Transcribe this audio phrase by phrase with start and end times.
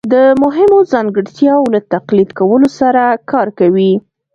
[0.13, 3.93] د مهمو ځانګړتیاوو له تقلید کولو سره کار کوي